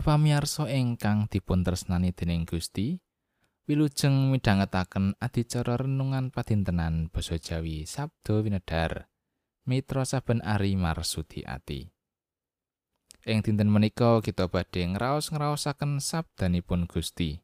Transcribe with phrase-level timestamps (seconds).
[0.00, 2.96] Para pamirsa ingkang dipun tresnani dening Gusti,
[3.68, 9.12] wilujeng midhangetaken adicara renungan padintenan basa Jawi Sabdo Winedar.
[9.68, 11.92] Mitra saben ari marsudi ati.
[13.28, 17.36] Ing dinten menika kita badhe ngraos-ngraosaken sabdanipun Gusti.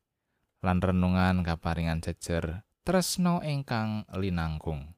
[0.64, 4.95] Lan renungan kaparingan jejer tresno ingkang linangkung.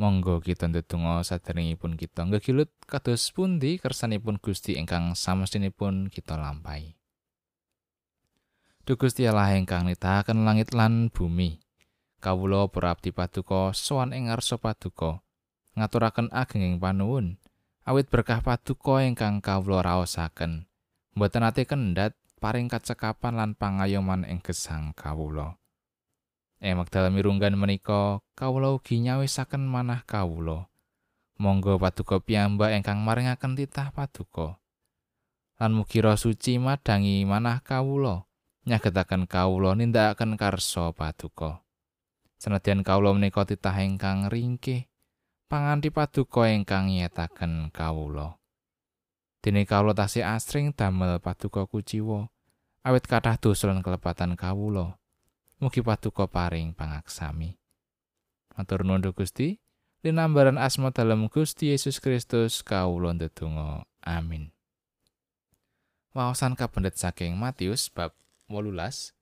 [0.00, 6.96] Monggo kita ndedonga saderengipun kita ngegilut kados pundi kersanipun Gusti ingkang samestinipun kita lampahi.
[8.88, 11.60] Duh Gusti Allah ingkang nitahaken langit lan bumi.
[12.16, 15.20] Kawula para abdi paduka sowan ing ngarsa paduka
[15.76, 17.36] ngaturaken agenging panuwun
[17.84, 20.64] awit berkah paduka ingkang kawula raosaken.
[21.12, 25.59] Mboten ate kendhat paring kacekapan lan pangayoman ing gesang kawula.
[26.60, 30.68] Ing wekdal mirunggan menika kawula ugi nyawisaken manah kawula.
[31.40, 34.60] Monggo paduka piyambak ingkang maringaken titah paduka.
[35.56, 38.28] Lan mugi suci madangi manah kawula
[38.68, 41.64] nyagetaken kawula nindakaken karsa paduka.
[42.36, 44.84] Senadyan kawula menika titah ingkang ringkih
[45.48, 48.36] panganti paduka ingkang nyetaken kawula.
[49.40, 52.28] Dene kawula tasih asring damel paduka kuciwa
[52.84, 55.00] awit kathah dosa lan kelepatan kawula.
[55.60, 57.52] Mugi paduka paring pangaksami.
[58.56, 59.60] Matur nuwun Gusti,
[60.00, 63.84] linambaran asma dalam Gusti Yesus Kristus kawula ndedonga.
[64.00, 64.56] Amin.
[66.16, 68.16] Waosan kapendet saking Matius bab
[68.48, 69.12] 18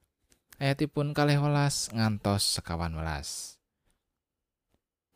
[0.63, 3.59] ayatipun kalih welas ngantos sekawan welas.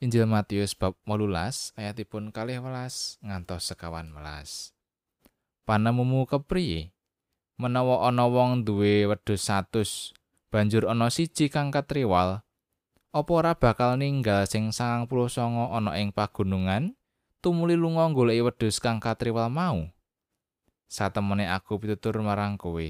[0.03, 4.75] Injil Matius bab 18 ayatipun kalih welas ngantos sekawan welas.
[5.63, 6.91] Panemumu kepriye?
[7.63, 10.19] Menawa ana wong duwe wedhus 100
[10.53, 12.45] banjur ana siji kang katriwal.
[13.17, 15.09] Apa ora bakal ninggal sing 99
[15.73, 16.93] ana ing pagunungan?
[17.41, 19.89] Tumuli lunga goleki wedhus kang katriwal mau?
[20.93, 22.85] Satemene aku pitutur marang kowe.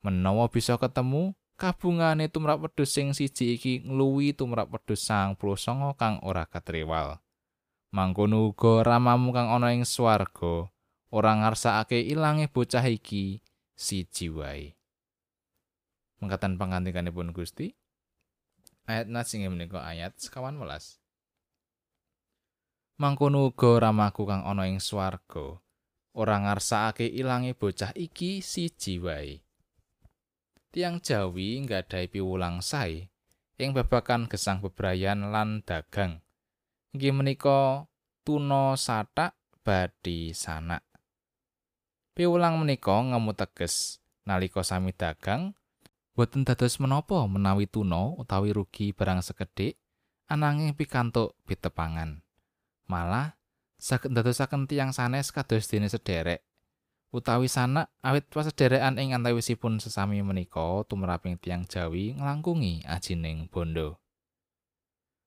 [0.00, 6.48] Menawa bisa ketemu kabungane tumrap wedhus sing siji iki ngluwi tumrap wedhus 99 kang ora
[6.48, 7.20] katriwal.
[7.92, 10.72] Mangkono uga ramamu kang ana ing swarga
[11.12, 13.40] ora ngarsakake ilange bocah iki
[13.72, 14.75] siji wae
[16.20, 17.76] mengkatan pangantikanipun Gusti
[18.86, 21.02] ayat nasi menika ayat sekawan welas.
[22.96, 25.60] Mangkono uga ramaku kang ana ing swarga
[26.16, 29.44] ora ngarsakake ilange bocah iki siji wae.
[30.72, 33.12] Tiang Jawi nggadahi piwulang sae
[33.60, 36.24] ing babakan gesang bebrayan lan dagang.
[36.96, 37.84] Inggih menika
[38.24, 40.80] tuna satak badi sanak.
[42.16, 45.52] Piwulang menika ngemu teges nalika sami dagang
[46.16, 49.76] boten dados menapa menawi tuna utawi rugi barang sekedhik
[50.32, 52.24] ananging pikantuk pitepangan
[52.88, 53.36] malah
[53.76, 56.40] saged ndadosaken tiang sanes kados dene sederek.
[57.14, 64.02] Utawi sanak awit pasederekan ing antawisipun sesami menika tumraping tiang Jawi nglangkungi ajining bondo.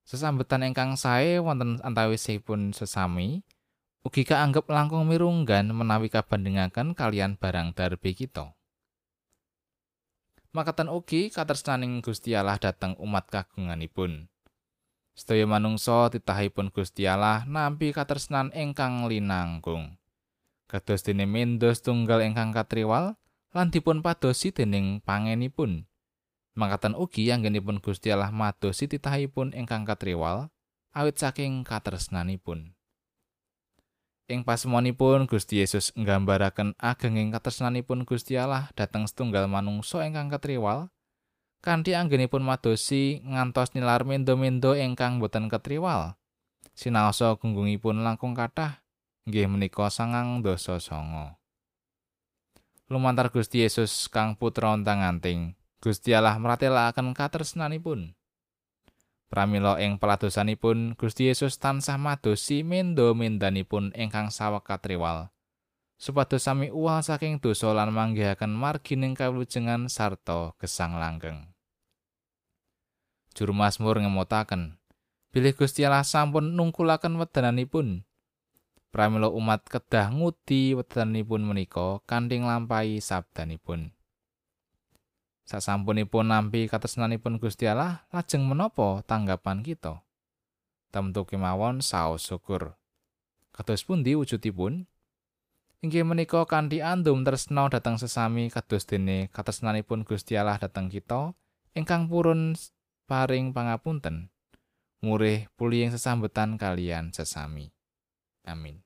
[0.04, 3.46] Sesambetan ingkang sae wonten antawisipun sesami
[4.04, 8.59] ugi kaanggep langkung mirunggan menawi kabandingaken kalian barang darbe kita
[10.50, 14.26] makatan ugi katresnaning Gusti Allah dhateng umat kagunganipun.
[15.14, 20.00] Sedaya manungsa titahipun Gusti Allah nampi katresnan ingkang linangkung.
[20.66, 23.20] Kados dene mendos tunggal ingkang katriwal
[23.54, 25.86] lan dipun padosi dening pangenipun.
[26.58, 30.50] Makatan ugi anggenipun Gusti Allah madosi titahipun ingkang katriwal
[30.96, 32.79] awit saking katresnanipun.
[34.30, 40.94] Ing pasemonipun Gusti Yesus nggambaraken agenging katresnanipun Gusti Allah dhateng setunggal manungsa ingkang ketriwal
[41.66, 46.14] kanthi anggenipun madosi ngantos nilar mendo-mendo ingkang boten ketriwal.
[46.78, 48.86] Sinaosa gunggungipun langkung kathah
[49.26, 51.34] nggih menika sangang dosa songo.
[52.86, 58.14] Lumantar Gusti Yesus kang putra ontang-anting, Gusti Allah meratelaken katresnanipun.
[59.30, 65.30] Pramila ing peladosanipun Gusti Yesus tansah madosi mendo-mendanipun ingkang sawek katriwal.
[66.02, 71.54] Supados sami uwal saking dosa lan manggihaken margining kawujengan sarta gesang langgeng.
[73.38, 74.82] Juru Mazmur ngemotaken,
[75.30, 78.10] bilih Gusti Allah sampun nungkulaken wedananipun.
[78.90, 83.94] Pramila umat kedah ngudi wedananipun menika kanthi nglampahi sabdanipun.
[85.50, 90.06] Sasampunipun nampi katresnanipun Gusti Allah, lajeng menapa tanggapan kita?
[90.94, 92.78] Tentu kemawon saos syukur.
[93.50, 94.86] Kados pundi wujudipun?
[95.82, 101.34] Inggih menika kanthi andum tresna dhateng sesami kados dene katresnanipun Gusti Allah dhateng kita
[101.74, 102.54] ingkang purun
[103.10, 104.30] paring pangapunten.
[105.02, 107.74] Murih pulih sesambetan kalian sesami.
[108.46, 108.86] Amin.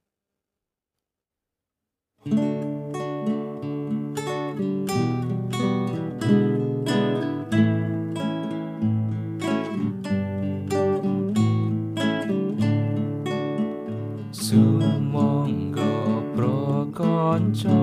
[17.33, 17.81] Prakanca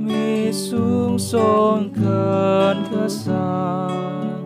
[0.00, 4.40] misung songken kesan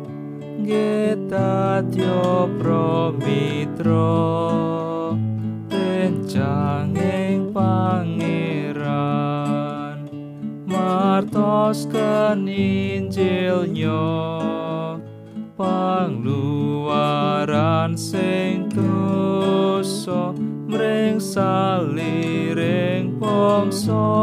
[0.66, 4.18] getatyo pramitra.
[5.70, 8.82] Rencanging pangeran
[10.66, 14.02] martos keninjilnya
[15.54, 16.34] pangluaran
[17.94, 20.34] sing dosa
[20.66, 22.97] mring saliring
[23.46, 24.18] องสอ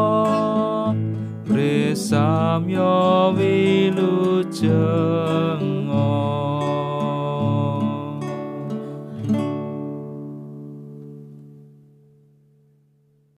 [0.94, 0.96] น
[1.48, 1.60] เร
[2.10, 2.96] สามยอ
[3.38, 3.58] วิ
[3.98, 4.14] ลุ
[4.62, 4.64] จ
[5.60, 5.96] งอ
[6.64, 6.65] ง